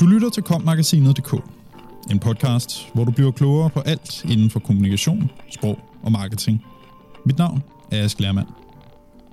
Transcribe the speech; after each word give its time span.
Du 0.00 0.06
lytter 0.06 0.30
til 0.30 0.42
kommagasinet.dk, 0.42 1.34
en 2.10 2.18
podcast, 2.18 2.90
hvor 2.94 3.04
du 3.04 3.10
bliver 3.10 3.30
klogere 3.30 3.70
på 3.70 3.80
alt 3.80 4.24
inden 4.24 4.50
for 4.50 4.60
kommunikation, 4.60 5.30
sprog 5.50 5.78
og 6.02 6.12
marketing. 6.12 6.64
Mit 7.24 7.38
navn 7.38 7.62
er 7.92 8.04
Ask 8.04 8.20
Lermand. 8.20 8.46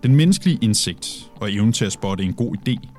Den 0.04 0.16
menneskelige 0.16 0.58
indsigt 0.62 1.32
og 1.36 1.54
evne 1.54 1.72
til 1.72 1.86
at 1.86 1.92
spotte 1.92 2.24
en 2.24 2.34
god 2.34 2.56
idé 2.56 2.90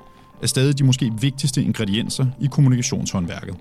er 0.41 0.47
stadig 0.47 0.77
de 0.77 0.83
måske 0.83 1.11
vigtigste 1.21 1.63
ingredienser 1.63 2.25
i 2.41 2.47
kommunikationshåndværket. 2.51 3.55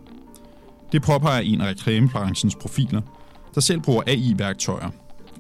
Det 0.93 1.03
påpeger 1.03 1.41
en 1.41 1.61
af 1.61 1.69
reklamebranchens 1.69 2.55
profiler, 2.55 3.01
der 3.55 3.61
selv 3.61 3.81
bruger 3.81 4.03
AI-værktøjer, 4.07 4.91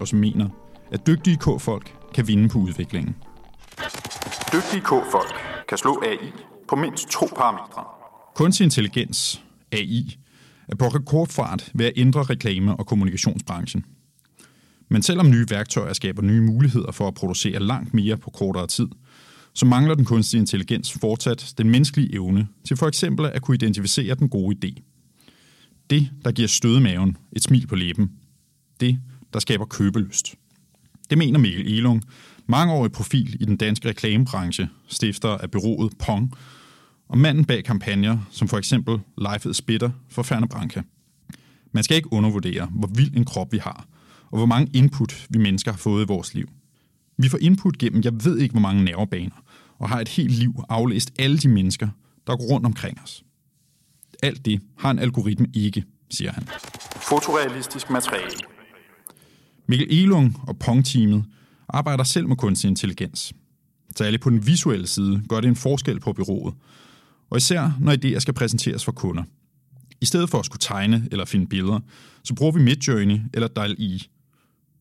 og 0.00 0.08
som 0.08 0.18
mener, 0.18 0.48
at 0.90 1.06
dygtige 1.06 1.36
K-folk 1.36 1.94
kan 2.14 2.28
vinde 2.28 2.48
på 2.48 2.58
udviklingen. 2.58 3.16
Dygtige 4.52 4.80
K-folk 4.80 5.34
kan 5.69 5.78
slå 5.78 6.02
AI 6.02 6.33
på 6.69 6.77
mindst 6.77 7.09
to 7.09 7.27
parametre. 7.37 7.95
Kunstig 8.36 8.64
intelligens, 8.64 9.42
AI, 9.72 10.18
er 10.68 10.77
på 10.77 10.88
rekordfart 10.88 11.70
ved 11.74 11.86
at 11.86 11.92
ændre 11.96 12.22
reklame- 12.22 12.77
og 12.77 12.86
kommunikationsbranchen. 12.86 13.84
Men 14.88 15.02
selvom 15.02 15.30
nye 15.30 15.46
værktøjer 15.50 15.92
skaber 15.92 16.22
nye 16.22 16.41
muligheder 16.41 16.92
for 16.92 17.08
at 17.08 17.14
producere 17.14 17.58
langt 17.58 17.94
mere 17.94 18.16
på 18.16 18.30
kortere 18.30 18.66
tid, 18.66 18.88
så 19.54 19.66
mangler 19.66 19.94
den 19.94 20.04
kunstige 20.04 20.41
intelligens 20.41 20.92
fortsat 20.92 21.54
den 21.58 21.70
menneskelige 21.70 22.14
evne 22.14 22.48
til 22.64 22.77
for 22.77 22.86
eksempel 22.86 23.27
at 23.27 23.42
kunne 23.42 23.54
identificere 23.54 24.14
den 24.14 24.28
gode 24.28 24.56
idé. 24.64 24.82
Det, 25.91 26.10
der 26.24 26.32
giver 26.32 26.48
støde 26.48 26.80
maven, 26.80 27.16
et 27.32 27.42
smil 27.42 27.66
på 27.66 27.74
læben. 27.74 28.10
Det, 28.80 28.98
der 29.32 29.38
skaber 29.38 29.64
købelyst. 29.64 30.34
Det 31.10 31.18
mener 31.18 31.38
Mikkel 31.38 31.66
Elung, 31.66 32.02
mangeårig 32.46 32.92
profil 32.92 33.36
i 33.41 33.44
den 33.44 33.56
danske 33.56 33.88
reklamebranche, 33.88 34.68
stifter 34.88 35.28
af 35.28 35.50
byrådet 35.50 35.98
Pong, 35.98 36.32
og 37.08 37.18
manden 37.18 37.44
bag 37.44 37.64
kampagner, 37.64 38.18
som 38.30 38.48
for 38.48 38.58
eksempel 38.58 39.00
Life 39.18 39.50
is 39.50 39.62
Bitter 39.62 39.90
for 40.08 40.22
Ferne 40.22 40.48
Branca. 40.48 40.82
Man 41.72 41.84
skal 41.84 41.96
ikke 41.96 42.12
undervurdere, 42.12 42.66
hvor 42.66 42.88
vild 42.94 43.16
en 43.16 43.24
krop 43.24 43.52
vi 43.52 43.58
har, 43.58 43.86
og 44.30 44.38
hvor 44.38 44.46
mange 44.46 44.70
input 44.74 45.27
vi 45.30 45.38
mennesker 45.38 45.70
har 45.70 45.78
fået 45.78 46.04
i 46.04 46.06
vores 46.06 46.34
liv. 46.34 46.48
Vi 47.18 47.28
får 47.28 47.38
input 47.40 47.78
gennem, 47.78 48.02
jeg 48.04 48.24
ved 48.24 48.38
ikke 48.38 48.52
hvor 48.52 48.60
mange 48.60 48.84
nervebaner, 48.84 49.42
og 49.78 49.88
har 49.88 50.00
et 50.00 50.08
helt 50.08 50.30
liv 50.30 50.54
aflæst 50.68 51.12
alle 51.18 51.38
de 51.38 51.48
mennesker, 51.48 51.88
der 52.27 52.36
går 52.36 52.44
rundt 52.44 52.66
omkring 52.66 53.00
os. 53.02 53.24
Alt 54.22 54.44
det 54.44 54.60
har 54.78 54.90
en 54.90 54.98
algoritme 54.98 55.46
ikke, 55.54 55.84
siger 56.10 56.32
han. 56.32 56.48
Fotorealistisk 56.96 57.90
materiale. 57.90 58.30
Mikkel 59.68 59.88
Elung 59.90 60.40
og 60.48 60.58
Pong-teamet 60.58 61.24
arbejder 61.68 62.04
selv 62.04 62.28
med 62.28 62.36
kunstig 62.36 62.68
intelligens. 62.68 63.32
Særligt 63.96 64.22
på 64.22 64.30
den 64.30 64.46
visuelle 64.46 64.86
side 64.86 65.22
gør 65.28 65.40
det 65.40 65.48
en 65.48 65.56
forskel 65.56 66.00
på 66.00 66.12
byrået, 66.12 66.54
og 67.30 67.36
især 67.36 67.77
når 67.80 67.92
idéer 67.92 68.19
skal 68.19 68.34
præsenteres 68.34 68.84
for 68.84 68.92
kunder. 68.92 69.22
I 70.00 70.05
stedet 70.05 70.30
for 70.30 70.38
at 70.38 70.46
skulle 70.46 70.60
tegne 70.60 71.08
eller 71.12 71.24
finde 71.24 71.46
billeder, 71.46 71.80
så 72.24 72.34
bruger 72.34 72.52
vi 72.52 72.62
Midjourney 72.62 73.20
eller 73.34 73.48
DALL-E. 73.48 73.98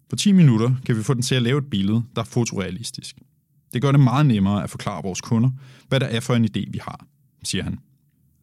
På 0.09 0.15
10 0.15 0.31
minutter 0.31 0.75
kan 0.85 0.97
vi 0.97 1.03
få 1.03 1.13
den 1.13 1.21
til 1.21 1.35
at 1.35 1.41
lave 1.41 1.57
et 1.57 1.69
billede, 1.69 2.03
der 2.15 2.21
er 2.21 2.25
fotorealistisk. 2.25 3.15
Det 3.73 3.81
gør 3.81 3.91
det 3.91 3.99
meget 3.99 4.25
nemmere 4.25 4.63
at 4.63 4.69
forklare 4.69 5.03
vores 5.03 5.21
kunder, 5.21 5.49
hvad 5.87 5.99
der 5.99 6.05
er 6.05 6.19
for 6.19 6.35
en 6.35 6.45
idé, 6.45 6.71
vi 6.71 6.79
har, 6.81 7.07
siger 7.43 7.63
han. 7.63 7.79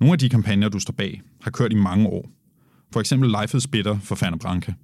Nogle 0.01 0.13
af 0.13 0.19
de 0.19 0.29
kampagner, 0.29 0.69
du 0.69 0.79
står 0.79 0.93
bag, 0.93 1.23
har 1.41 1.51
kørt 1.51 1.73
i 1.73 1.77
mange 1.77 2.07
år. 2.07 2.31
For 2.93 3.01
eksempel 3.01 3.35
Life 3.41 3.57
is 3.57 3.67
Bitter 3.67 3.99
for 3.99 4.15
Fanna 4.15 4.37
Branca. 4.37 4.75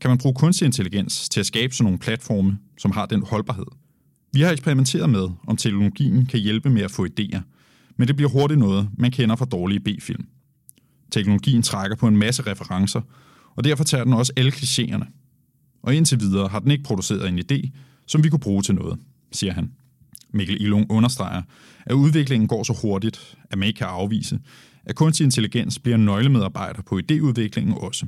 Kan 0.00 0.10
man 0.10 0.18
bruge 0.18 0.34
kunstig 0.34 0.66
intelligens 0.66 1.28
til 1.28 1.40
at 1.40 1.46
skabe 1.46 1.74
sådan 1.74 1.84
nogle 1.84 1.98
platforme, 1.98 2.58
som 2.78 2.90
har 2.90 3.06
den 3.06 3.22
holdbarhed? 3.22 3.66
Vi 4.32 4.40
har 4.40 4.50
eksperimenteret 4.50 5.10
med, 5.10 5.28
om 5.46 5.56
teknologien 5.56 6.26
kan 6.26 6.40
hjælpe 6.40 6.70
med 6.70 6.82
at 6.82 6.90
få 6.90 7.06
idéer, 7.06 7.40
men 8.00 8.08
det 8.08 8.16
bliver 8.16 8.30
hurtigt 8.30 8.60
noget, 8.60 8.88
man 8.98 9.10
kender 9.10 9.36
fra 9.36 9.44
dårlige 9.44 9.80
B-film. 9.80 10.26
Teknologien 11.10 11.62
trækker 11.62 11.96
på 11.96 12.08
en 12.08 12.16
masse 12.16 12.42
referencer, 12.42 13.00
og 13.56 13.64
derfor 13.64 13.84
tager 13.84 14.04
den 14.04 14.12
også 14.12 14.32
alle 14.36 14.50
klichéerne. 14.50 15.04
Og 15.82 15.94
indtil 15.94 16.20
videre 16.20 16.48
har 16.48 16.58
den 16.58 16.70
ikke 16.70 16.84
produceret 16.84 17.28
en 17.28 17.38
idé, 17.38 17.70
som 18.06 18.24
vi 18.24 18.28
kunne 18.28 18.40
bruge 18.40 18.62
til 18.62 18.74
noget, 18.74 18.98
siger 19.32 19.52
han. 19.52 19.72
Mikkel 20.32 20.62
Ilung 20.62 20.86
understreger, 20.90 21.42
at 21.86 21.92
udviklingen 21.92 22.48
går 22.48 22.62
så 22.62 22.78
hurtigt, 22.82 23.38
at 23.50 23.58
man 23.58 23.68
ikke 23.68 23.78
kan 23.78 23.86
afvise, 23.86 24.40
at 24.84 24.94
kunstig 24.94 25.24
intelligens 25.24 25.78
bliver 25.78 25.96
en 25.96 26.04
nøglemedarbejder 26.04 26.82
på 26.82 26.98
idéudviklingen 26.98 27.84
også. 27.84 28.06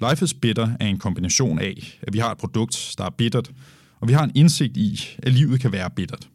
Life 0.00 0.24
is 0.24 0.34
Bitter 0.34 0.68
er 0.80 0.86
en 0.86 0.98
kombination 0.98 1.58
af, 1.58 1.98
at 2.02 2.12
vi 2.12 2.18
har 2.18 2.32
et 2.32 2.38
produkt, 2.38 2.94
der 2.98 3.04
er 3.04 3.10
bittert, 3.10 3.52
og 4.00 4.08
vi 4.08 4.12
har 4.12 4.24
en 4.24 4.32
indsigt 4.34 4.76
i, 4.76 5.00
at 5.18 5.32
livet 5.32 5.60
kan 5.60 5.72
være 5.72 5.90
bittert. 5.90 6.28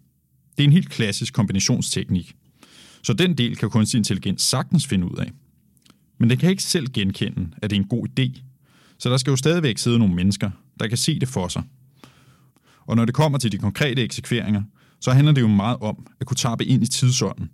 Det 0.57 0.63
er 0.63 0.67
en 0.67 0.73
helt 0.73 0.89
klassisk 0.89 1.33
kombinationsteknik. 1.33 2.35
Så 3.05 3.13
den 3.13 3.37
del 3.37 3.55
kan 3.55 3.69
kunstig 3.69 3.97
intelligens 3.97 4.41
sagtens 4.41 4.87
finde 4.87 5.11
ud 5.11 5.17
af. 5.17 5.31
Men 6.17 6.29
den 6.29 6.37
kan 6.37 6.49
ikke 6.49 6.63
selv 6.63 6.87
genkende, 6.87 7.49
at 7.61 7.69
det 7.69 7.75
er 7.75 7.81
en 7.81 7.87
god 7.87 8.07
idé. 8.19 8.41
Så 8.97 9.09
der 9.09 9.17
skal 9.17 9.31
jo 9.31 9.35
stadigvæk 9.35 9.77
sidde 9.77 9.99
nogle 9.99 10.15
mennesker, 10.15 10.51
der 10.79 10.87
kan 10.87 10.97
se 10.97 11.19
det 11.19 11.27
for 11.27 11.47
sig. 11.47 11.63
Og 12.85 12.95
når 12.95 13.05
det 13.05 13.15
kommer 13.15 13.37
til 13.37 13.51
de 13.51 13.57
konkrete 13.57 14.03
eksekveringer, 14.03 14.63
så 14.99 15.11
handler 15.11 15.33
det 15.33 15.41
jo 15.41 15.47
meget 15.47 15.77
om 15.77 16.07
at 16.19 16.27
kunne 16.27 16.37
tappe 16.37 16.65
ind 16.65 16.83
i 16.83 16.87
tidsånden. 16.87 17.49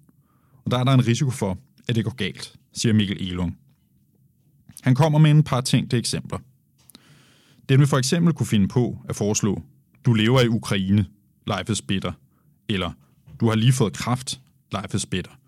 Og 0.66 0.72
der 0.72 0.78
er 0.78 0.84
der 0.84 0.94
en 0.94 1.08
risiko 1.08 1.30
for, 1.30 1.58
at 1.88 1.96
det 1.96 2.04
går 2.04 2.16
galt, 2.16 2.54
siger 2.74 2.94
Mikkel 2.94 3.30
Elung. 3.30 3.58
Han 4.82 4.96
kommer 4.96 5.20
med 5.20 5.32
en 5.32 5.44
par 5.44 5.62
tænkte 5.62 5.98
eksempler. 5.98 6.40
Den 7.70 7.80
vil 7.80 7.88
for 7.88 7.98
eksempel 7.98 8.34
kunne 8.34 8.48
finde 8.48 8.68
på 8.68 9.06
at 9.10 9.16
foreslå, 9.16 9.62
du 10.06 10.14
lever 10.14 10.42
i 10.42 10.48
Ukraine, 10.48 11.06
life 11.48 11.72
is 11.72 11.82
bitter, 11.82 12.12
eller 12.70 12.92
du 13.40 13.48
har 13.48 13.56
lige 13.56 13.74
fået 13.74 13.94
kraft, 13.94 14.42
life 14.72 14.98
is 14.98 15.06
bitter. 15.06 15.41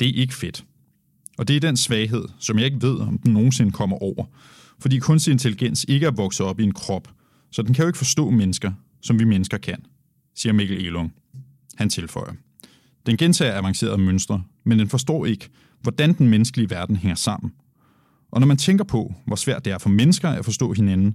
Det 0.00 0.08
er 0.08 0.20
ikke 0.20 0.34
fedt. 0.34 0.64
Og 1.38 1.48
det 1.48 1.56
er 1.56 1.60
den 1.60 1.76
svaghed, 1.76 2.24
som 2.38 2.58
jeg 2.58 2.66
ikke 2.66 2.82
ved, 2.82 3.00
om 3.00 3.18
den 3.18 3.32
nogensinde 3.32 3.72
kommer 3.72 4.02
over, 4.02 4.24
fordi 4.78 4.98
kunstig 4.98 5.32
intelligens 5.32 5.84
ikke 5.88 6.06
er 6.06 6.10
vokset 6.10 6.46
op 6.46 6.60
i 6.60 6.62
en 6.62 6.72
krop, 6.72 7.08
så 7.50 7.62
den 7.62 7.74
kan 7.74 7.82
jo 7.82 7.86
ikke 7.86 7.98
forstå 7.98 8.30
mennesker, 8.30 8.72
som 9.02 9.18
vi 9.18 9.24
mennesker 9.24 9.58
kan, 9.58 9.84
siger 10.34 10.52
Mikkel 10.52 10.86
Elung. 10.86 11.12
Han 11.74 11.90
tilføjer. 11.90 12.32
Den 13.06 13.16
gentager 13.16 13.58
avancerede 13.58 13.98
mønstre, 13.98 14.42
men 14.64 14.78
den 14.78 14.88
forstår 14.88 15.26
ikke, 15.26 15.48
hvordan 15.80 16.12
den 16.12 16.28
menneskelige 16.28 16.70
verden 16.70 16.96
hænger 16.96 17.14
sammen. 17.14 17.52
Og 18.30 18.40
når 18.40 18.46
man 18.46 18.56
tænker 18.56 18.84
på, 18.84 19.14
hvor 19.26 19.36
svært 19.36 19.64
det 19.64 19.72
er 19.72 19.78
for 19.78 19.88
mennesker 19.88 20.28
at 20.28 20.44
forstå 20.44 20.72
hinanden, 20.72 21.14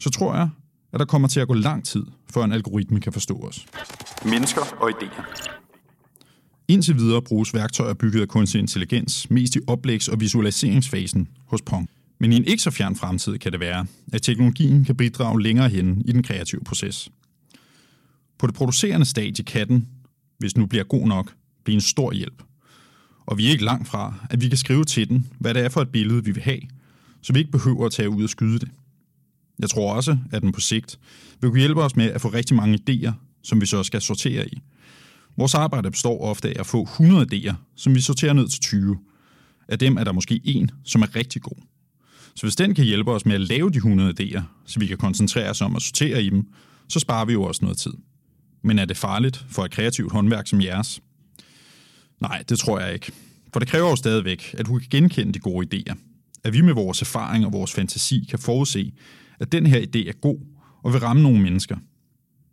så 0.00 0.10
tror 0.10 0.34
jeg, 0.34 0.48
at 0.92 1.00
der 1.00 1.06
kommer 1.06 1.28
til 1.28 1.40
at 1.40 1.48
gå 1.48 1.54
lang 1.54 1.84
tid, 1.84 2.02
før 2.34 2.44
en 2.44 2.52
algoritme 2.52 3.00
kan 3.00 3.12
forstå 3.12 3.38
os. 3.38 3.66
Mennesker 4.24 4.60
og 4.80 4.90
idéer. 4.90 5.61
Indtil 6.72 6.96
videre 6.96 7.22
bruges 7.22 7.54
værktøjer 7.54 7.94
bygget 7.94 8.20
af 8.20 8.28
kunstig 8.28 8.58
intelligens 8.58 9.30
mest 9.30 9.56
i 9.56 9.58
oplægs- 9.66 10.08
og 10.08 10.20
visualiseringsfasen 10.20 11.28
hos 11.46 11.62
Pong. 11.62 11.88
Men 12.20 12.32
i 12.32 12.36
en 12.36 12.44
ikke 12.44 12.62
så 12.62 12.70
fjern 12.70 12.96
fremtid 12.96 13.38
kan 13.38 13.52
det 13.52 13.60
være, 13.60 13.86
at 14.12 14.22
teknologien 14.22 14.84
kan 14.84 14.96
bidrage 14.96 15.42
længere 15.42 15.68
hen 15.68 16.02
i 16.04 16.12
den 16.12 16.22
kreative 16.22 16.60
proces. 16.64 17.08
På 18.38 18.46
det 18.46 18.54
producerende 18.54 19.06
stadie 19.06 19.44
kan 19.44 19.68
den, 19.68 19.88
hvis 20.38 20.56
nu 20.56 20.66
bliver 20.66 20.84
god 20.84 21.08
nok, 21.08 21.34
blive 21.64 21.74
en 21.74 21.80
stor 21.80 22.12
hjælp. 22.12 22.42
Og 23.26 23.38
vi 23.38 23.46
er 23.46 23.50
ikke 23.50 23.64
langt 23.64 23.88
fra, 23.88 24.14
at 24.30 24.42
vi 24.42 24.48
kan 24.48 24.58
skrive 24.58 24.84
til 24.84 25.08
den, 25.08 25.26
hvad 25.38 25.54
det 25.54 25.64
er 25.64 25.68
for 25.68 25.80
et 25.80 25.88
billede, 25.88 26.24
vi 26.24 26.30
vil 26.30 26.42
have, 26.42 26.60
så 27.22 27.32
vi 27.32 27.38
ikke 27.38 27.52
behøver 27.52 27.86
at 27.86 27.92
tage 27.92 28.10
ud 28.10 28.22
og 28.22 28.30
skyde 28.30 28.58
det. 28.58 28.68
Jeg 29.58 29.70
tror 29.70 29.94
også, 29.94 30.18
at 30.30 30.42
den 30.42 30.52
på 30.52 30.60
sigt 30.60 30.98
vil 31.40 31.50
kunne 31.50 31.60
hjælpe 31.60 31.82
os 31.82 31.96
med 31.96 32.10
at 32.10 32.20
få 32.20 32.28
rigtig 32.28 32.56
mange 32.56 32.78
idéer, 32.80 33.12
som 33.42 33.60
vi 33.60 33.66
så 33.66 33.82
skal 33.82 34.00
sortere 34.00 34.48
i. 34.48 34.62
Vores 35.36 35.54
arbejde 35.54 35.90
består 35.90 36.20
ofte 36.20 36.48
af 36.48 36.60
at 36.60 36.66
få 36.66 36.82
100 36.82 37.26
idéer, 37.32 37.54
som 37.76 37.94
vi 37.94 38.00
sorterer 38.00 38.32
ned 38.32 38.48
til 38.48 38.60
20. 38.60 38.98
Af 39.68 39.78
dem 39.78 39.96
er 39.96 40.04
der 40.04 40.12
måske 40.12 40.40
en, 40.44 40.70
som 40.84 41.02
er 41.02 41.16
rigtig 41.16 41.42
god. 41.42 41.62
Så 42.34 42.42
hvis 42.42 42.56
den 42.56 42.74
kan 42.74 42.84
hjælpe 42.84 43.10
os 43.10 43.26
med 43.26 43.34
at 43.34 43.40
lave 43.40 43.70
de 43.70 43.76
100 43.76 44.14
idéer, 44.20 44.42
så 44.66 44.80
vi 44.80 44.86
kan 44.86 44.96
koncentrere 44.96 45.50
os 45.50 45.60
om 45.60 45.76
at 45.76 45.82
sortere 45.82 46.22
i 46.22 46.30
dem, 46.30 46.46
så 46.88 47.00
sparer 47.00 47.24
vi 47.24 47.32
jo 47.32 47.42
også 47.42 47.64
noget 47.64 47.78
tid. 47.78 47.92
Men 48.62 48.78
er 48.78 48.84
det 48.84 48.96
farligt 48.96 49.46
for 49.48 49.64
et 49.64 49.70
kreativt 49.70 50.12
håndværk 50.12 50.46
som 50.46 50.60
jeres? 50.60 51.00
Nej, 52.20 52.44
det 52.48 52.58
tror 52.58 52.80
jeg 52.80 52.94
ikke. 52.94 53.12
For 53.52 53.60
det 53.60 53.68
kræver 53.68 53.90
jo 53.90 53.96
stadigvæk, 53.96 54.54
at 54.58 54.66
du 54.66 54.78
kan 54.78 54.88
genkende 54.90 55.32
de 55.32 55.38
gode 55.38 55.66
idéer. 55.74 55.94
At 56.44 56.52
vi 56.52 56.60
med 56.60 56.74
vores 56.74 57.00
erfaring 57.00 57.46
og 57.46 57.52
vores 57.52 57.72
fantasi 57.72 58.26
kan 58.30 58.38
forudse, 58.38 58.92
at 59.40 59.52
den 59.52 59.66
her 59.66 59.80
idé 59.80 60.08
er 60.08 60.12
god 60.20 60.38
og 60.82 60.92
vil 60.92 61.00
ramme 61.00 61.22
nogle 61.22 61.42
mennesker. 61.42 61.76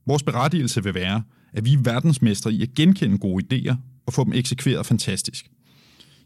Vores 0.08 0.24
berettigelse 0.24 0.84
vil 0.84 0.94
være, 0.94 1.24
at 1.54 1.66
vi 1.66 1.74
er 1.74 1.81
verdensmestre 1.84 2.54
i 2.54 2.62
at 2.62 2.74
genkende 2.75 3.18
gode 3.18 3.46
idéer 3.46 3.75
og 4.06 4.13
få 4.13 4.24
dem 4.24 4.34
eksekveret 4.34 4.86
fantastisk. 4.86 5.50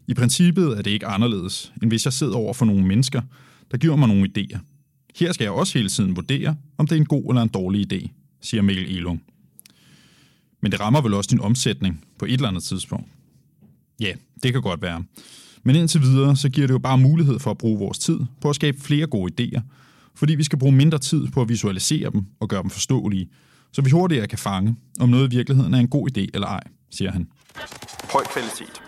I 0.08 0.14
princippet 0.14 0.78
er 0.78 0.82
det 0.82 0.90
ikke 0.90 1.06
anderledes, 1.06 1.72
end 1.82 1.90
hvis 1.90 2.04
jeg 2.04 2.12
sidder 2.12 2.34
over 2.34 2.54
for 2.54 2.64
nogle 2.64 2.86
mennesker, 2.86 3.22
der 3.70 3.78
giver 3.78 3.96
mig 3.96 4.08
nogle 4.08 4.30
idéer. 4.38 4.58
Her 5.16 5.32
skal 5.32 5.44
jeg 5.44 5.52
også 5.52 5.78
hele 5.78 5.88
tiden 5.88 6.16
vurdere, 6.16 6.56
om 6.78 6.86
det 6.86 6.96
er 6.96 7.00
en 7.00 7.06
god 7.06 7.24
eller 7.28 7.42
en 7.42 7.48
dårlig 7.48 7.92
idé, 7.92 8.08
siger 8.40 8.62
Mikkel 8.62 8.96
Elung. 8.96 9.22
Men 10.62 10.72
det 10.72 10.80
rammer 10.80 11.00
vel 11.00 11.14
også 11.14 11.28
din 11.30 11.40
omsætning 11.40 12.04
på 12.18 12.24
et 12.24 12.32
eller 12.32 12.48
andet 12.48 12.62
tidspunkt. 12.62 13.08
Ja, 14.00 14.12
det 14.42 14.52
kan 14.52 14.62
godt 14.62 14.82
være. 14.82 15.04
Men 15.62 15.76
indtil 15.76 16.00
videre, 16.00 16.36
så 16.36 16.48
giver 16.48 16.66
det 16.66 16.74
jo 16.74 16.78
bare 16.78 16.98
mulighed 16.98 17.38
for 17.38 17.50
at 17.50 17.58
bruge 17.58 17.78
vores 17.78 17.98
tid 17.98 18.18
på 18.40 18.50
at 18.50 18.56
skabe 18.56 18.80
flere 18.80 19.06
gode 19.06 19.32
idéer, 19.40 19.60
fordi 20.14 20.34
vi 20.34 20.44
skal 20.44 20.58
bruge 20.58 20.72
mindre 20.72 20.98
tid 20.98 21.26
på 21.28 21.42
at 21.42 21.48
visualisere 21.48 22.10
dem 22.10 22.24
og 22.40 22.48
gøre 22.48 22.62
dem 22.62 22.70
forståelige, 22.70 23.28
så 23.74 23.82
vi 23.82 23.90
hurtigere 23.90 24.26
kan 24.26 24.38
fange, 24.38 24.76
om 25.00 25.08
noget 25.08 25.32
i 25.32 25.36
virkeligheden 25.36 25.74
er 25.74 25.78
en 25.78 25.88
god 25.88 26.08
idé 26.10 26.26
eller 26.34 26.48
ej, 26.48 26.62
siger 26.90 27.12
han. 27.12 27.28
Høj 28.12 28.22
kvalitet. 28.32 28.82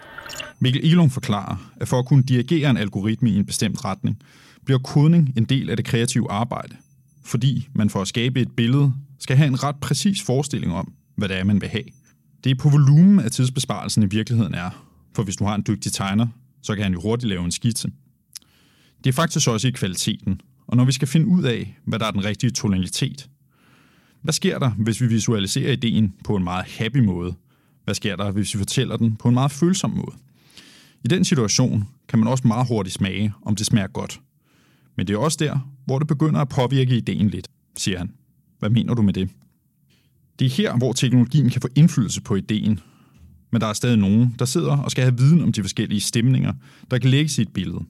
Mikkel 0.58 0.84
Elung 0.84 1.12
forklarer, 1.12 1.72
at 1.80 1.88
for 1.88 1.98
at 1.98 2.06
kunne 2.06 2.22
dirigere 2.22 2.70
en 2.70 2.76
algoritme 2.76 3.30
i 3.30 3.36
en 3.36 3.46
bestemt 3.46 3.84
retning, 3.84 4.18
bliver 4.64 4.78
kodning 4.78 5.32
en 5.36 5.44
del 5.44 5.70
af 5.70 5.76
det 5.76 5.86
kreative 5.86 6.30
arbejde, 6.30 6.76
fordi 7.24 7.68
man 7.74 7.90
for 7.90 8.02
at 8.02 8.08
skabe 8.08 8.40
et 8.40 8.52
billede 8.56 8.92
skal 9.18 9.36
have 9.36 9.46
en 9.46 9.62
ret 9.62 9.76
præcis 9.76 10.22
forestilling 10.22 10.72
om, 10.72 10.92
hvad 11.16 11.28
det 11.28 11.38
er, 11.38 11.44
man 11.44 11.60
vil 11.60 11.68
have. 11.68 11.84
Det 12.44 12.50
er 12.50 12.54
på 12.54 12.68
volumen, 12.68 13.20
at 13.20 13.32
tidsbesparelsen 13.32 14.02
i 14.02 14.06
virkeligheden 14.06 14.54
er, 14.54 14.70
for 15.14 15.22
hvis 15.22 15.36
du 15.36 15.44
har 15.44 15.54
en 15.54 15.64
dygtig 15.66 15.92
tegner, 15.92 16.26
så 16.62 16.74
kan 16.74 16.82
han 16.82 16.92
jo 16.92 17.00
hurtigt 17.00 17.28
lave 17.28 17.44
en 17.44 17.52
skitse. 17.52 17.88
Det 19.04 19.10
er 19.10 19.14
faktisk 19.14 19.48
også 19.48 19.68
i 19.68 19.70
kvaliteten, 19.70 20.40
og 20.66 20.76
når 20.76 20.84
vi 20.84 20.92
skal 20.92 21.08
finde 21.08 21.26
ud 21.26 21.42
af, 21.42 21.78
hvad 21.84 21.98
der 21.98 22.06
er 22.06 22.10
den 22.10 22.24
rigtige 22.24 22.50
tonalitet. 22.50 23.28
Hvad 24.26 24.32
sker 24.32 24.58
der, 24.58 24.70
hvis 24.70 25.00
vi 25.00 25.06
visualiserer 25.06 25.72
ideen 25.72 26.14
på 26.24 26.36
en 26.36 26.44
meget 26.44 26.64
happy 26.64 26.96
måde? 26.96 27.34
Hvad 27.84 27.94
sker 27.94 28.16
der, 28.16 28.30
hvis 28.30 28.54
vi 28.54 28.58
fortæller 28.58 28.96
den 28.96 29.16
på 29.16 29.28
en 29.28 29.34
meget 29.34 29.50
følsom 29.50 29.90
måde? 29.90 30.16
I 31.04 31.08
den 31.08 31.24
situation 31.24 31.88
kan 32.08 32.18
man 32.18 32.28
også 32.28 32.46
meget 32.46 32.68
hurtigt 32.68 32.94
smage, 32.94 33.32
om 33.42 33.56
det 33.56 33.66
smager 33.66 33.86
godt. 33.86 34.20
Men 34.96 35.06
det 35.06 35.14
er 35.14 35.18
også 35.18 35.38
der, 35.40 35.70
hvor 35.84 35.98
det 35.98 36.08
begynder 36.08 36.40
at 36.40 36.48
påvirke 36.48 36.96
ideen 36.96 37.28
lidt, 37.28 37.48
siger 37.76 37.98
han. 37.98 38.10
Hvad 38.58 38.70
mener 38.70 38.94
du 38.94 39.02
med 39.02 39.12
det? 39.12 39.30
Det 40.38 40.44
er 40.44 40.50
her, 40.50 40.76
hvor 40.76 40.92
teknologien 40.92 41.50
kan 41.50 41.62
få 41.62 41.68
indflydelse 41.74 42.22
på 42.22 42.34
ideen. 42.34 42.80
Men 43.52 43.60
der 43.60 43.66
er 43.66 43.72
stadig 43.72 43.98
nogen, 43.98 44.36
der 44.38 44.44
sidder 44.44 44.76
og 44.76 44.90
skal 44.90 45.04
have 45.04 45.18
viden 45.18 45.42
om 45.42 45.52
de 45.52 45.62
forskellige 45.62 46.00
stemninger, 46.00 46.52
der 46.90 46.98
kan 46.98 47.10
lægges 47.10 47.38
i 47.38 47.42
et 47.42 47.52
billede. 47.52 47.80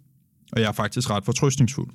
Og 0.52 0.60
jeg 0.60 0.68
er 0.68 0.72
faktisk 0.72 1.10
ret 1.10 1.24
fortrøstningsfuld. 1.24 1.90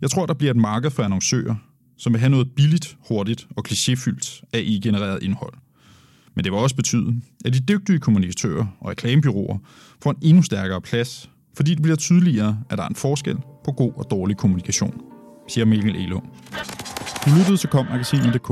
Jeg 0.00 0.10
tror, 0.10 0.26
der 0.26 0.34
bliver 0.34 0.50
et 0.50 0.60
marked 0.60 0.90
for 0.90 1.02
annoncører, 1.02 1.54
som 1.98 2.12
vil 2.12 2.20
have 2.20 2.30
noget 2.30 2.50
billigt, 2.56 2.96
hurtigt 3.08 3.46
og 3.56 3.64
klichéfyldt 3.68 4.42
af 4.52 4.78
genereret 4.82 5.22
indhold. 5.22 5.54
Men 6.34 6.44
det 6.44 6.52
vil 6.52 6.60
også 6.60 6.76
betyde, 6.76 7.20
at 7.44 7.54
de 7.54 7.60
dygtige 7.60 7.98
kommunikatører 7.98 8.66
og 8.80 8.90
reklamebyråer 8.90 9.58
får 10.02 10.10
en 10.10 10.16
endnu 10.22 10.42
stærkere 10.42 10.80
plads, 10.80 11.30
fordi 11.56 11.74
det 11.74 11.82
bliver 11.82 11.96
tydeligere, 11.96 12.58
at 12.70 12.78
der 12.78 12.84
er 12.84 12.88
en 12.88 12.94
forskel 12.94 13.36
på 13.64 13.72
god 13.72 13.92
og 13.96 14.10
dårlig 14.10 14.36
kommunikation, 14.36 15.00
siger 15.48 15.64
Mikkel 15.64 15.96
Elo. 15.96 16.20
Du 17.26 17.30
lyttede 17.38 17.56
til 17.56 17.68
kommagasinet.dk. 17.68 18.50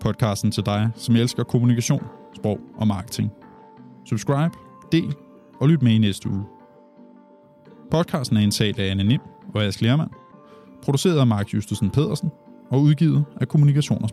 Podcasten 0.00 0.52
til 0.52 0.66
dig, 0.66 0.90
som 0.96 1.16
elsker 1.16 1.42
kommunikation, 1.44 2.04
sprog 2.36 2.60
og 2.76 2.86
marketing. 2.86 3.30
Subscribe, 4.08 4.50
del 4.92 5.14
og 5.60 5.68
lyt 5.68 5.82
med 5.82 5.92
i 5.92 5.98
næste 5.98 6.28
uge. 6.28 6.44
Podcasten 7.90 8.36
er 8.36 8.40
indtalt 8.40 8.78
af 8.78 8.90
Anne 8.90 9.04
Nim 9.04 9.20
og 9.54 9.64
Ask 9.64 9.80
Lermann, 9.80 10.10
produceret 10.82 11.18
af 11.18 11.26
Mark 11.26 11.54
Justusen 11.54 11.90
Pedersen 11.90 12.30
og 12.70 12.80
udgivet 12.80 13.24
af 13.40 13.48
Kommunikation. 13.48 14.04